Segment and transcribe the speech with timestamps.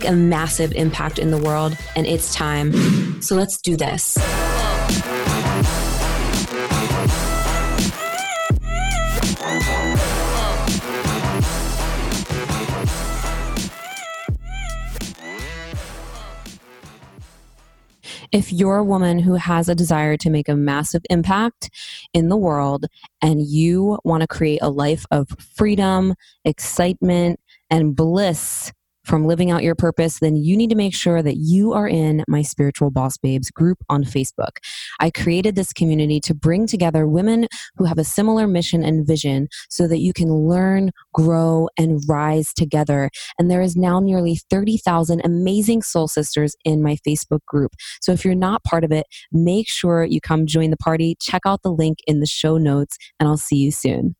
[0.00, 2.72] make a massive impact in the world, and it's time.
[3.20, 4.16] So let's do this.
[18.32, 21.68] if you're a woman who has a desire to make a massive impact
[22.14, 22.86] in the world
[23.20, 28.72] and you want to create a life of freedom, excitement, and bliss
[29.04, 32.24] from living out your purpose, then you need to make sure that you are in
[32.28, 34.58] my Spiritual Boss Babes group on Facebook.
[35.00, 39.48] I created this community to bring together women who have a similar mission and vision
[39.68, 43.10] so that you can learn, grow, and rise together.
[43.38, 47.72] And there is now nearly 30,000 amazing soul sisters in my Facebook group.
[48.00, 51.16] So if you're not part of it, make sure you come join the party.
[51.20, 54.14] Check out the link in the show notes, and I'll see you soon.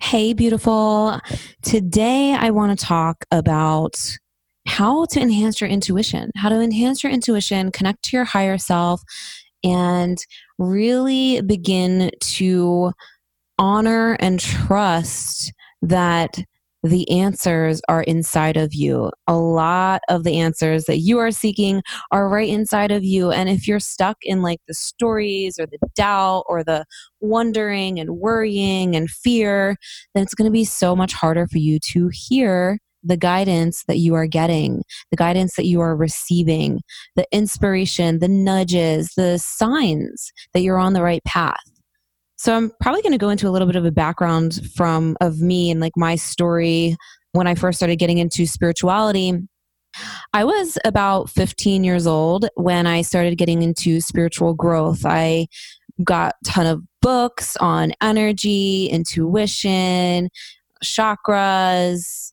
[0.00, 1.20] Hey, beautiful.
[1.62, 4.18] Today, I want to talk about
[4.66, 9.02] how to enhance your intuition, how to enhance your intuition, connect to your higher self,
[9.64, 10.18] and
[10.58, 12.92] really begin to
[13.58, 16.38] honor and trust that
[16.88, 19.10] the answers are inside of you.
[19.26, 23.30] A lot of the answers that you are seeking are right inside of you.
[23.30, 26.84] And if you're stuck in like the stories or the doubt or the
[27.20, 29.76] wondering and worrying and fear,
[30.14, 33.98] then it's going to be so much harder for you to hear the guidance that
[33.98, 36.80] you are getting, the guidance that you are receiving,
[37.16, 41.62] the inspiration, the nudges, the signs that you're on the right path.
[42.38, 45.40] So I'm probably going to go into a little bit of a background from of
[45.40, 46.96] me and like my story
[47.32, 49.34] when I first started getting into spirituality.
[50.32, 55.04] I was about 15 years old when I started getting into spiritual growth.
[55.04, 55.48] I
[56.04, 60.30] got a ton of books on energy, intuition,
[60.84, 62.32] chakras,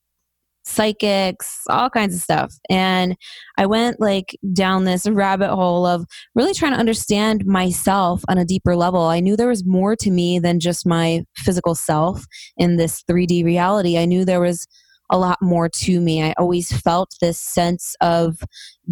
[0.66, 2.54] psychics, all kinds of stuff.
[2.70, 3.16] And
[3.58, 8.46] I went like down this rabbit hole of really trying to understand myself on a
[8.46, 9.04] deeper level.
[9.04, 12.26] I knew there was more to me than just my physical self
[12.58, 13.98] in this 3D reality.
[13.98, 14.68] I knew there was
[15.12, 16.24] a lot more to me.
[16.24, 18.38] I always felt this sense of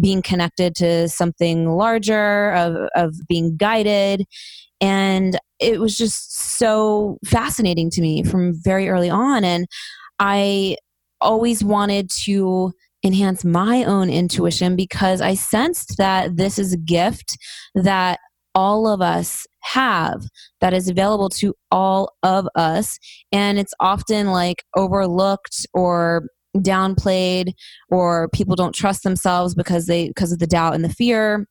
[0.00, 4.24] being connected to something larger, of, of being guided.
[4.80, 9.42] And it was just so fascinating to me from very early on.
[9.42, 9.66] And
[10.20, 10.76] I
[11.24, 12.72] always wanted to
[13.04, 17.36] enhance my own intuition because I sensed that this is a gift
[17.74, 18.18] that
[18.54, 20.22] all of us have
[20.60, 22.98] that is available to all of us.
[23.32, 27.52] And it's often like overlooked or downplayed
[27.90, 31.46] or people don't trust themselves because they because of the doubt and the fear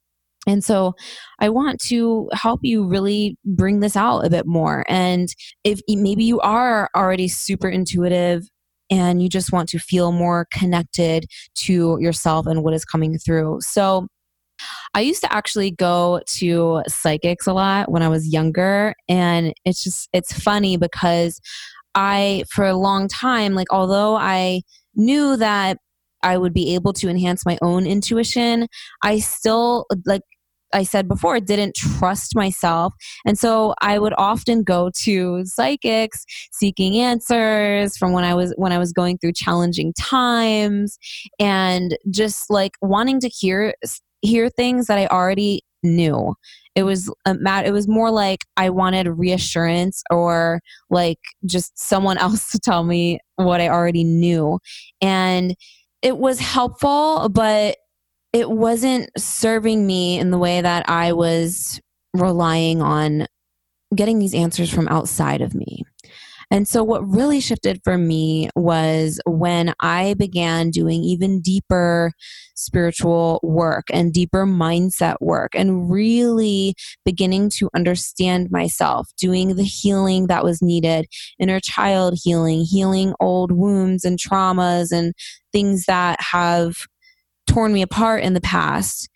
[0.48, 0.94] and so
[1.40, 4.86] I want to help you really bring this out a bit more.
[4.90, 5.30] And
[5.64, 8.44] if maybe you are already super intuitive
[8.90, 13.60] and you just want to feel more connected to yourself and what is coming through.
[13.62, 14.08] So,
[14.94, 19.84] I used to actually go to psychics a lot when I was younger and it's
[19.84, 21.42] just it's funny because
[21.96, 24.62] I for a long time like although I
[24.96, 25.78] knew that
[26.24, 28.68] I would be able to enhance my own intuition,
[29.04, 30.22] I still like
[30.74, 32.94] I said before, didn't trust myself.
[33.26, 38.72] And so I would often go to psychics seeking answers from when I was when
[38.72, 40.98] I was going through challenging times
[41.40, 43.74] and just like wanting to hear
[44.22, 46.36] hear things that I already knew.
[46.76, 47.36] It was a
[47.66, 53.20] it was more like I wanted reassurance or like just someone else to tell me
[53.36, 54.60] what I already knew.
[55.02, 55.56] And
[56.02, 57.78] it was helpful, but
[58.34, 61.80] it wasn't serving me in the way that I was
[62.14, 63.28] relying on
[63.96, 65.84] getting these answers from outside of me.
[66.52, 72.12] And so, what really shifted for me was when I began doing even deeper
[72.56, 76.76] spiritual work and deeper mindset work, and really
[77.06, 81.08] beginning to understand myself, doing the healing that was needed
[81.40, 85.14] inner child healing, healing old wounds and traumas and
[85.52, 86.86] things that have
[87.48, 89.10] torn me apart in the past,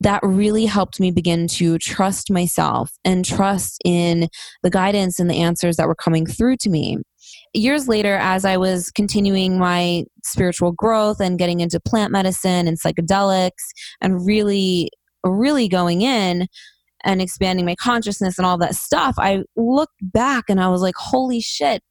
[0.00, 4.28] that really helped me begin to trust myself and trust in
[4.62, 6.98] the guidance and the answers that were coming through to me.
[7.52, 12.80] Years later, as I was continuing my spiritual growth and getting into plant medicine and
[12.80, 13.64] psychedelics
[14.00, 14.90] and really,
[15.24, 16.46] really going in
[17.04, 20.94] and expanding my consciousness and all that stuff, I looked back and I was like,
[20.96, 21.82] holy shit,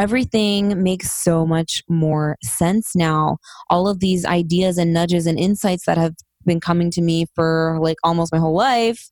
[0.00, 3.36] everything makes so much more sense now.
[3.68, 6.14] All of these ideas and nudges and insights that have
[6.46, 9.10] been coming to me for like almost my whole life,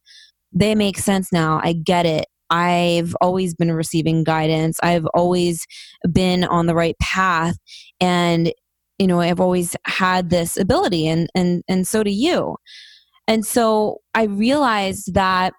[0.51, 1.61] they make sense now.
[1.63, 2.25] I get it.
[2.49, 4.81] I've always been receiving guidance.
[4.83, 5.67] I've always
[6.11, 7.59] been on the right path
[8.01, 8.51] and
[8.99, 12.57] you know, I've always had this ability and and and so do you.
[13.29, 15.53] And so I realized that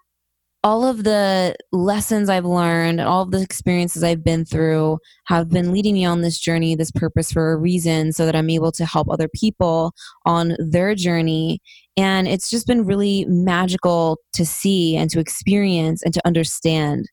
[0.62, 5.48] all of the lessons I've learned, and all of the experiences I've been through have
[5.48, 8.72] been leading me on this journey, this purpose for a reason, so that I'm able
[8.72, 9.92] to help other people
[10.26, 11.60] on their journey.
[11.96, 17.06] And it's just been really magical to see and to experience and to understand.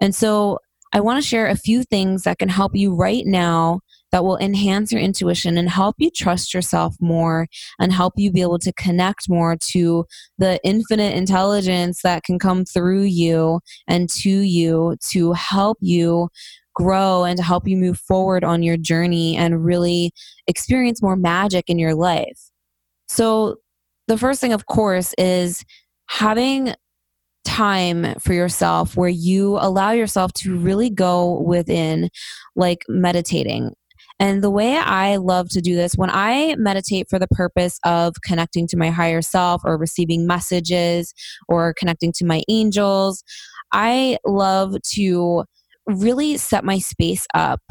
[0.00, 0.58] And so
[0.92, 3.80] I want to share a few things that can help you right now
[4.12, 7.46] that will enhance your intuition and help you trust yourself more
[7.78, 10.04] and help you be able to connect more to
[10.38, 16.28] the infinite intelligence that can come through you and to you to help you
[16.74, 20.12] grow and to help you move forward on your journey and really
[20.46, 22.50] experience more magic in your life.
[23.08, 23.56] So,
[24.08, 25.64] the first thing, of course, is
[26.08, 26.74] having
[27.44, 32.10] time for yourself where you allow yourself to really go within,
[32.56, 33.72] like meditating.
[34.20, 38.14] And the way I love to do this, when I meditate for the purpose of
[38.22, 41.14] connecting to my higher self or receiving messages
[41.48, 43.24] or connecting to my angels,
[43.72, 45.44] I love to
[45.86, 47.62] really set my space up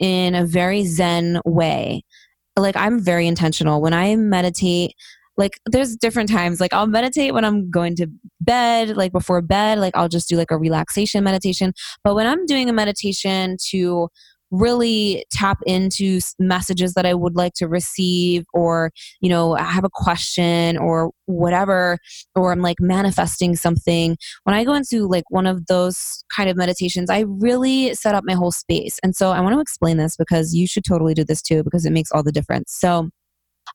[0.00, 2.02] in a very zen way.
[2.56, 3.82] Like I'm very intentional.
[3.82, 4.94] When I meditate,
[5.36, 8.08] like there's different times like i'll meditate when i'm going to
[8.40, 11.72] bed like before bed like i'll just do like a relaxation meditation
[12.02, 14.08] but when i'm doing a meditation to
[14.50, 18.90] really tap into messages that I would like to receive or
[19.20, 21.98] you know I have a question or whatever
[22.34, 24.16] or I'm like manifesting something.
[24.44, 28.24] When I go into like one of those kind of meditations I really set up
[28.26, 28.98] my whole space.
[29.02, 31.84] And so I want to explain this because you should totally do this too because
[31.84, 32.74] it makes all the difference.
[32.78, 33.10] So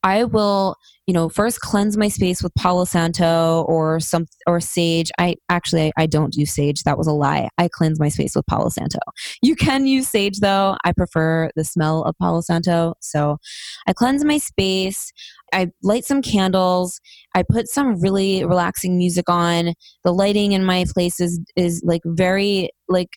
[0.04, 0.76] I will,
[1.08, 5.12] you know, first cleanse my space with Palo Santo or some or sage.
[5.18, 6.84] I actually I, I don't use sage.
[6.84, 7.50] That was a lie.
[7.58, 9.00] I cleanse my space with Palo Santo.
[9.42, 10.78] You can use sage though.
[10.84, 12.96] I prefer the smell of Palo Santo.
[13.00, 13.38] So
[13.88, 15.12] I cleanse my space.
[15.54, 17.00] I light some candles.
[17.36, 19.74] I put some really relaxing music on.
[20.04, 23.10] The lighting in my place is is like very like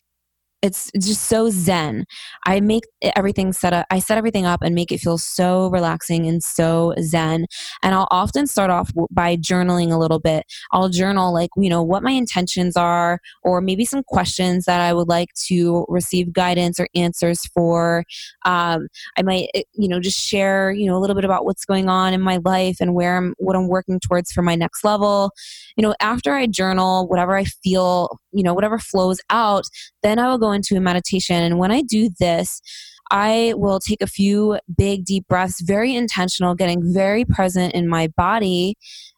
[0.61, 2.05] it's just so zen.
[2.45, 2.83] I make
[3.15, 6.93] everything set up i set everything up and make it feel so relaxing and so
[7.01, 7.45] zen.
[7.83, 10.45] And i'll often start off by journaling a little bit.
[10.71, 14.93] I'll journal like you know what my intentions are or maybe some questions that i
[14.93, 18.03] would like to receive guidance or answers for.
[18.45, 18.87] Um,
[19.17, 21.89] i might eh, you know just share you know a little bit about what's going
[21.89, 25.31] on in my life and where i'm what i'm working towards for my next level.
[25.75, 29.65] You know after i journal whatever i feel you know whatever flows out
[30.03, 31.43] then i will go into a meditation.
[31.43, 32.61] And when I do this,
[33.09, 38.07] I will take a few big, deep breaths, very intentional, getting very present in my
[38.17, 38.75] body,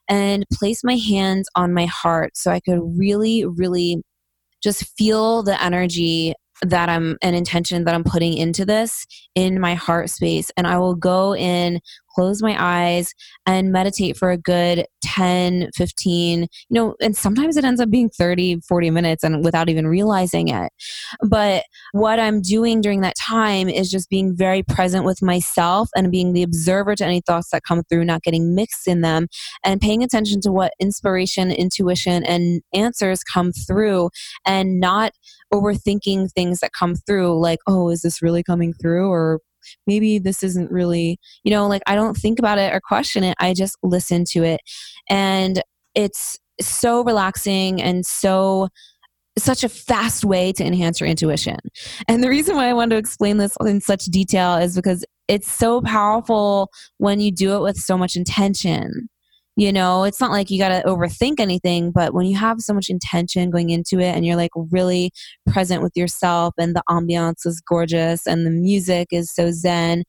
[0.08, 4.02] and place my hands on my heart so I could really, really
[4.62, 9.76] just feel the energy that I'm an intention that I'm putting into this in my
[9.76, 10.52] heart space.
[10.58, 11.80] And I will go in
[12.20, 13.14] close my eyes
[13.46, 18.10] and meditate for a good 10, 15, you know, and sometimes it ends up being
[18.10, 20.70] 30, 40 minutes and without even realizing it.
[21.26, 26.12] But what I'm doing during that time is just being very present with myself and
[26.12, 29.28] being the observer to any thoughts that come through, not getting mixed in them
[29.64, 34.10] and paying attention to what inspiration, intuition, and answers come through
[34.46, 35.14] and not
[35.54, 39.10] overthinking things that come through like, oh, is this really coming through?
[39.10, 39.40] Or
[39.88, 43.36] maybe this isn't really, you know, like I don't think about it or question it.
[43.40, 44.62] I just listen to it.
[45.10, 45.62] And
[45.96, 48.70] it's so relaxing and so
[49.38, 51.58] such a fast way to enhance your intuition.
[52.08, 55.52] And the reason why I wanted to explain this in such detail is because it's
[55.52, 59.10] so powerful when you do it with so much intention.
[59.60, 62.74] You know, it's not like you got to overthink anything, but when you have so
[62.74, 65.12] much intention going into it and you're like really
[65.48, 70.06] present with yourself and the ambiance is gorgeous and the music is so zen,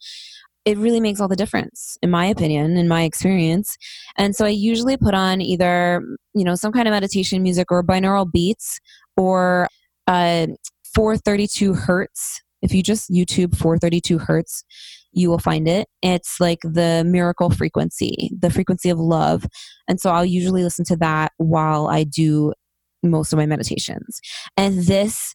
[0.65, 3.77] it really makes all the difference in my opinion in my experience.
[4.17, 6.01] And so i usually put on either
[6.33, 8.79] you know some kind of meditation music or binaural beats
[9.17, 9.67] or
[10.07, 10.47] uh,
[10.95, 12.41] 432 hertz.
[12.63, 14.63] If you just youtube 432 hertz
[15.13, 15.89] you will find it.
[16.03, 19.47] It's like the miracle frequency, the frequency of love.
[19.89, 22.53] And so I'll usually listen to that while I do
[23.03, 24.21] most of my meditations.
[24.57, 25.35] And this,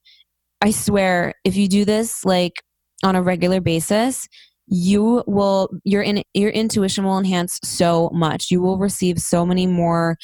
[0.62, 2.63] I swear, if you do this like
[3.03, 4.27] on a regular basis,
[4.67, 8.50] you will your in your intuition will enhance so much.
[8.50, 10.17] You will receive so many more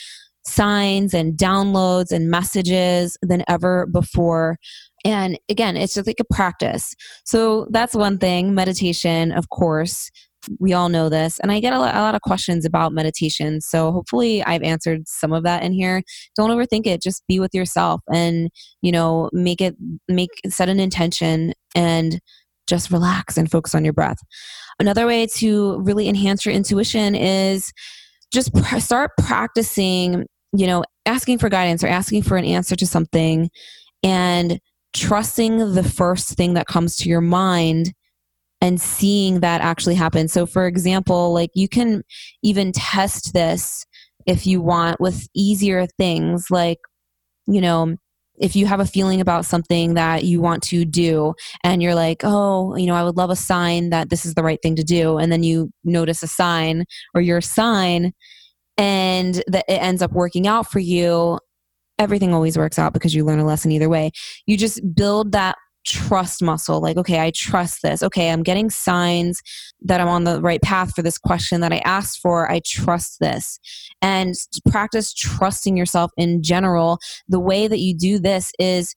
[0.46, 4.58] signs and downloads and messages than ever before.
[5.04, 6.94] And again, it's just like a practice.
[7.26, 8.54] So that's one thing.
[8.54, 10.10] Meditation, of course,
[10.60, 11.40] we all know this.
[11.40, 13.62] And I get a lot, a lot of questions about meditation.
[13.62, 16.02] So hopefully I've answered some of that in here.
[16.36, 17.02] Don't overthink it.
[17.02, 18.50] Just be with yourself and,
[18.82, 19.76] you know, make it,
[20.08, 22.20] make, set an intention and
[22.68, 24.18] just relax and focus on your breath.
[24.80, 27.72] Another way to really enhance your intuition is
[28.34, 32.88] just pr- start practicing, you know, asking for guidance or asking for an answer to
[32.88, 33.50] something
[34.04, 34.60] and
[34.94, 37.94] trusting the first thing that comes to your mind
[38.62, 40.28] and seeing that actually happen.
[40.28, 42.04] So, for example, like you can
[42.44, 43.86] even test this
[44.28, 46.78] if you want with easier things like,
[47.48, 47.96] you know,
[48.42, 51.34] if you have a feeling about something that you want to do
[51.64, 54.44] and you're like, oh, you know, I would love a sign that this is the
[54.44, 55.20] right thing to do.
[55.20, 58.14] And then you notice a sign or your sign
[58.78, 61.38] and that it ends up working out for you,
[62.00, 64.12] everything always works out because you learn a lesson either way.
[64.48, 68.04] You just build that trust muscle like okay i trust this.
[68.04, 69.42] Okay i'm getting signs
[69.82, 72.52] that i'm on the right path for this question that i asked for.
[72.52, 73.60] I trust this.
[74.02, 74.34] And
[74.68, 78.96] practice trusting yourself in general the way that you do this is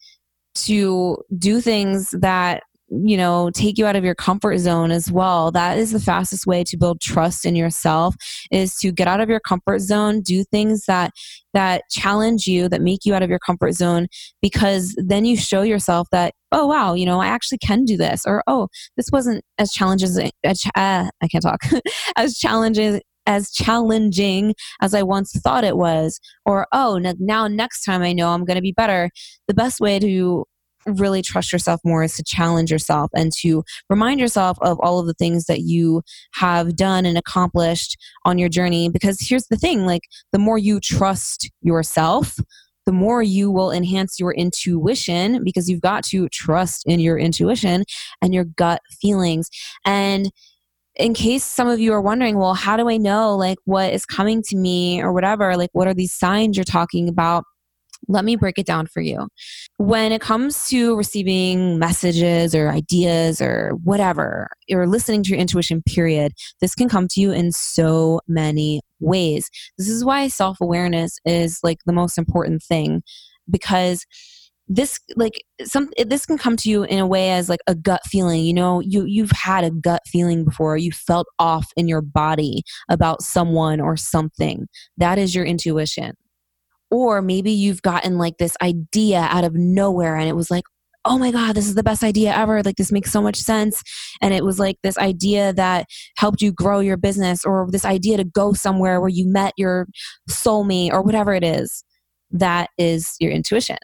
[0.54, 2.62] to do things that
[3.02, 6.46] you know take you out of your comfort zone as well that is the fastest
[6.46, 8.14] way to build trust in yourself
[8.50, 11.10] is to get out of your comfort zone do things that
[11.52, 14.06] that challenge you that make you out of your comfort zone
[14.40, 18.22] because then you show yourself that oh wow you know i actually can do this
[18.26, 21.60] or oh this wasn't as challenging as uh, i can't talk
[22.16, 28.02] as challenging as challenging as I once thought it was, or oh, now next time
[28.02, 29.10] I know I'm going to be better.
[29.48, 30.44] The best way to
[30.86, 35.06] really trust yourself more is to challenge yourself and to remind yourself of all of
[35.06, 36.02] the things that you
[36.34, 38.88] have done and accomplished on your journey.
[38.88, 42.38] Because here's the thing like, the more you trust yourself,
[42.86, 47.84] the more you will enhance your intuition because you've got to trust in your intuition
[48.20, 49.48] and your gut feelings.
[49.86, 50.30] And
[50.96, 54.06] in case some of you are wondering, well, how do I know like what is
[54.06, 55.56] coming to me or whatever?
[55.56, 57.44] Like, what are these signs you're talking about?
[58.08, 59.28] Let me break it down for you.
[59.78, 65.82] When it comes to receiving messages or ideas or whatever, or listening to your intuition,
[65.82, 69.50] period, this can come to you in so many ways.
[69.78, 73.02] This is why self awareness is like the most important thing
[73.50, 74.06] because
[74.68, 78.00] this like some this can come to you in a way as like a gut
[78.06, 82.00] feeling you know you you've had a gut feeling before you felt off in your
[82.00, 86.14] body about someone or something that is your intuition
[86.94, 90.62] or maybe you've gotten like this idea out of nowhere and it was like,
[91.04, 92.62] oh my God, this is the best idea ever.
[92.62, 93.82] Like, this makes so much sense.
[94.22, 95.86] And it was like this idea that
[96.16, 99.86] helped you grow your business, or this idea to go somewhere where you met your
[100.30, 101.84] soulmate, or whatever it is.
[102.30, 103.76] That is your intuition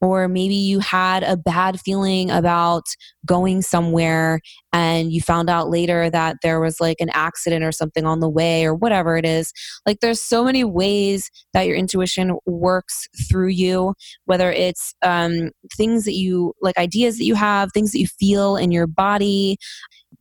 [0.00, 2.84] or maybe you had a bad feeling about
[3.26, 4.40] going somewhere
[4.72, 8.28] and you found out later that there was like an accident or something on the
[8.28, 9.52] way or whatever it is.
[9.86, 16.04] Like there's so many ways that your intuition works through you whether it's um, things
[16.04, 19.56] that you like ideas that you have things that you feel in your body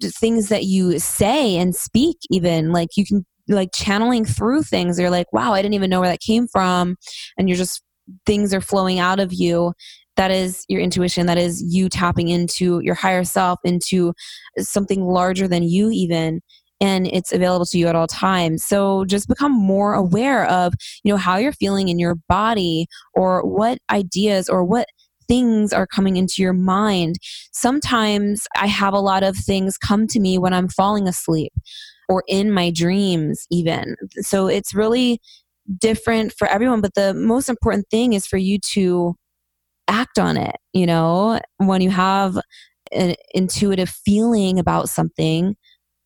[0.01, 2.71] things that you say and speak even.
[2.71, 5.00] Like you can like channeling through things.
[5.00, 6.95] You're like wow i didn't even know where that came from.
[7.38, 7.81] And you're just
[8.25, 9.73] things are flowing out of you
[10.15, 14.13] that is your intuition that is you tapping into your higher self into
[14.57, 16.41] something larger than you even
[16.81, 18.63] and it's available to you at all times.
[18.63, 20.73] So just become more aware of
[21.03, 24.87] you know how you're feeling in your body or what ideas or what
[25.27, 27.17] things are coming into your mind.
[27.51, 31.53] Sometimes i have a lot of things come to me when i'm falling asleep
[32.07, 33.95] or in my dreams even.
[34.21, 35.21] So it's really
[35.77, 39.15] different for everyone but the most important thing is for you to
[39.88, 41.39] act on it you know?
[41.57, 42.38] When you have
[42.91, 45.55] an intuitive feeling about something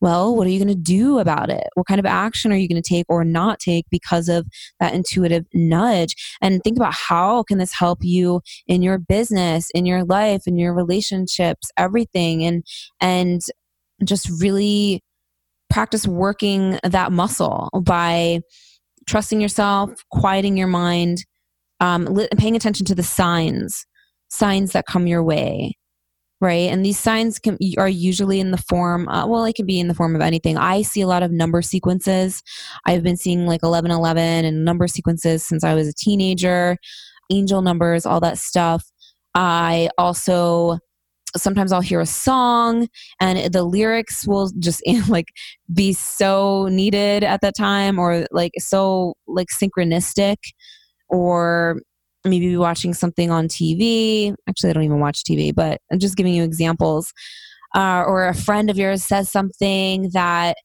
[0.01, 1.67] well what are you going to do about it?
[1.75, 4.45] What kind of action are you going to take or not take because of
[4.81, 6.15] that intuitive nudge?
[6.41, 10.57] And think about how can this help you in your business in your life in
[10.57, 12.63] your relationships everything and
[12.99, 13.41] and
[14.03, 15.01] just really
[15.69, 18.41] practice working that muscle by
[19.07, 21.25] trusting yourself, quieting your mind,
[21.79, 23.85] um, li- paying attention to the signs,
[24.29, 25.77] signs that come your way.
[26.41, 26.69] right?
[26.69, 29.87] And these signs can, are usually in the form, uh, well, it can be in
[29.87, 30.57] the form of anything.
[30.57, 32.43] I see a lot of number sequences.
[32.85, 36.77] I've been seeing like 1111 and number sequences since I was a teenager,
[37.31, 38.91] angel numbers, all that stuff.
[39.35, 40.79] I also
[41.35, 42.87] sometimes I'll hear a song
[43.19, 45.27] and the lyrics will just like
[45.73, 50.37] be so needed at that time or like so like synchronistic
[51.09, 51.79] or
[52.25, 54.33] maybe be watching something on TV.
[54.47, 57.13] Actually, I don't even watch TV, but I'm just giving you examples.
[57.75, 60.55] Uh, or a friend of yours says something that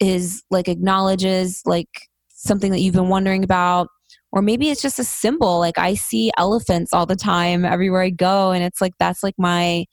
[0.00, 1.88] is like acknowledges like
[2.28, 3.88] something that you've been wondering about
[4.34, 8.10] or maybe it's just a symbol like i see elephants all the time everywhere i
[8.10, 9.84] go and it's like that's like my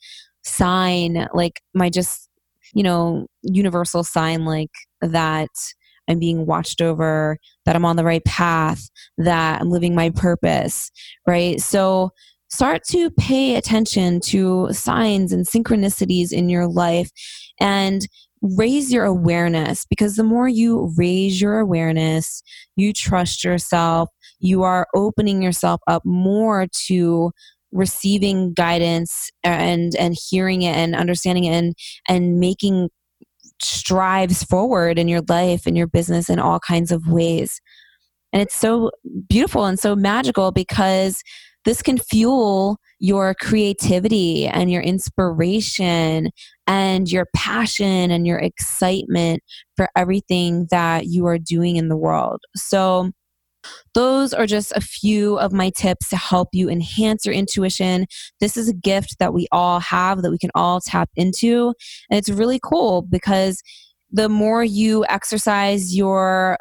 [0.44, 2.28] sign like my just
[2.74, 4.70] you know universal sign like
[5.00, 5.48] that
[6.08, 10.90] i'm being watched over that i'm on the right path that i'm living my purpose
[11.26, 11.60] right?
[11.60, 12.10] So
[12.48, 17.10] start to pay attention to signs and synchronicities in your life
[17.60, 18.06] and
[18.42, 22.42] raise your awareness because the more you raise your awareness,
[22.76, 24.08] you trust yourself,
[24.42, 27.32] you are opening yourself up more to
[27.72, 31.74] receiving guidance and and hearing it and understanding it and
[32.08, 32.90] and making
[33.62, 37.60] strives forward in your life and your business in all kinds of ways.
[38.32, 38.90] And it's so
[39.28, 41.22] beautiful and so magical because
[41.64, 46.30] this can fuel your creativity and your inspiration
[46.66, 49.42] and your passion and your excitement
[49.76, 52.40] for everything that you are doing in the world.
[52.56, 53.12] So,
[53.94, 58.06] those are just a few of my tips to help you enhance your intuition.
[58.40, 61.74] This is a gift that we all have that we can all tap into.
[62.10, 63.62] And it's really cool because
[64.10, 66.58] the more you exercise your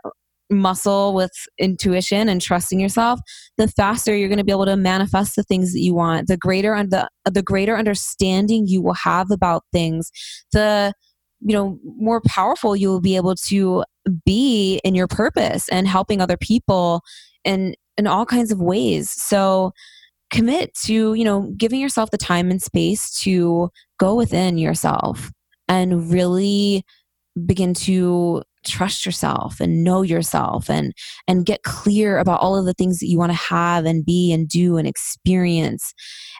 [0.49, 3.21] muscle with intuition and trusting yourself
[3.57, 6.35] the faster you're going to be able to manifest the things that you want the
[6.35, 10.11] greater the, the greater understanding you will have about things
[10.51, 10.93] the
[11.41, 13.83] you know more powerful you will be able to
[14.25, 17.01] be in your purpose and helping other people
[17.43, 19.09] in in all kinds of ways.
[19.09, 19.73] So
[20.31, 25.31] commit to you know giving yourself the time and space to go within yourself
[25.67, 26.83] and really
[27.45, 30.93] begin to trust yourself and know yourself and
[31.27, 34.31] and get clear about all of the things that you want to have and be
[34.31, 35.93] and do and experience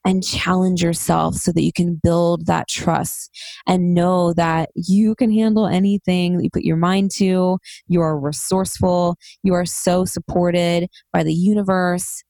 [0.05, 3.29] and challenge yourself so that you can build that trust
[3.67, 7.57] and know that you can handle anything that you put your mind to.
[7.87, 9.17] You are resourceful.
[9.43, 12.23] You are so supported by the universe.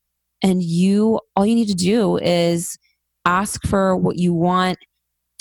[0.43, 2.77] And you all you need to do is
[3.25, 4.79] ask for what you want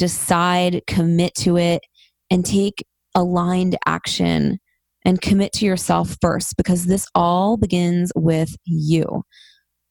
[0.00, 1.82] decide commit to it
[2.30, 2.82] and take
[3.14, 4.58] aligned action
[5.04, 9.22] and commit to yourself first because this all begins with you.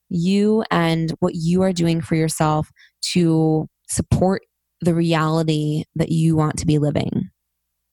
[0.10, 2.70] You and what you are doing for yourself
[3.14, 4.44] to support
[4.82, 7.30] the reality that you want to be living.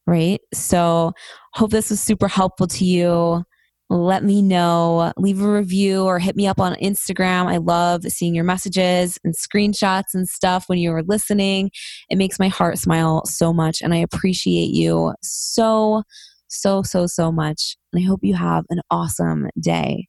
[0.07, 0.41] Right?
[0.55, 1.13] So,
[1.55, 3.45] hope this was super helpful to you
[3.89, 5.13] let me know.
[5.17, 7.47] Leave a review or hit me up on Instagram.
[7.47, 11.71] I love seeing your messages and screenshots and stuff when you are listening.
[12.11, 16.03] It makes my heart smile so much, and I appreciate you so,
[16.49, 17.77] so, so, so much.
[17.93, 20.09] And I hope you have an awesome day.